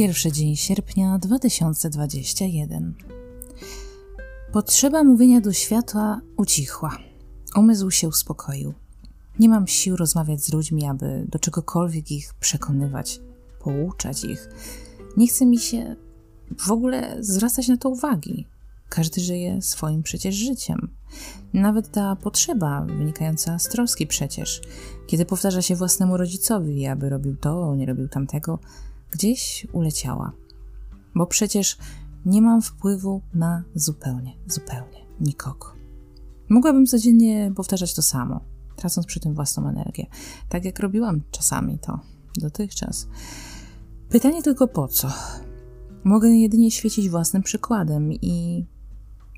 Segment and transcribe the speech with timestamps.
[0.00, 2.94] Pierwszy dzień sierpnia 2021.
[4.52, 6.98] Potrzeba mówienia do światła ucichła.
[7.56, 8.74] Umysł się uspokoił.
[9.38, 13.20] Nie mam sił rozmawiać z ludźmi, aby do czegokolwiek ich przekonywać,
[13.64, 14.48] pouczać ich.
[15.16, 15.96] Nie chce mi się
[16.58, 18.46] w ogóle zwracać na to uwagi.
[18.88, 20.88] Każdy żyje swoim przecież życiem.
[21.52, 24.60] Nawet ta potrzeba wynikająca z troski przecież,
[25.06, 28.58] kiedy powtarza się własnemu rodzicowi, aby robił to, nie robił tamtego,
[29.10, 30.32] gdzieś uleciała.
[31.14, 31.78] Bo przecież
[32.26, 35.66] nie mam wpływu na zupełnie, zupełnie nikogo.
[36.48, 38.40] Mogłabym codziennie powtarzać to samo,
[38.76, 40.06] tracąc przy tym własną energię,
[40.48, 42.00] tak jak robiłam czasami to
[42.36, 43.08] dotychczas.
[44.08, 45.12] Pytanie tylko po co?
[46.04, 48.66] Mogę jedynie świecić własnym przykładem i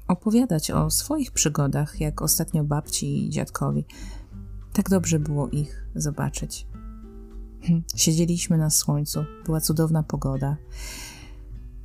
[0.08, 3.84] opowiadać o swoich przygodach, jak ostatnio babci i dziadkowi.
[4.72, 6.66] Tak dobrze było ich zobaczyć.
[7.96, 10.56] Siedzieliśmy na słońcu, była cudowna pogoda.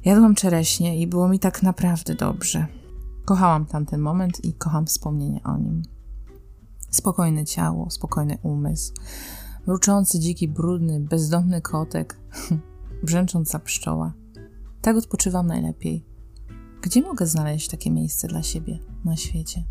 [0.06, 2.67] Jadłam czereśnie i było mi tak naprawdę dobrze.
[3.25, 5.81] Kochałam tamten moment i kocham wspomnienie o nim.
[6.89, 8.94] Spokojne ciało, spokojny umysł,
[9.67, 12.20] mruczący, dziki, brudny, bezdomny kotek,
[13.03, 14.14] brzęcząca pszczoła.
[14.81, 16.05] Tak odpoczywam najlepiej.
[16.81, 19.64] Gdzie mogę znaleźć takie miejsce dla siebie na świecie?